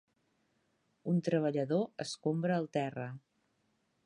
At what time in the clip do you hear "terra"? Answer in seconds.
2.79-3.09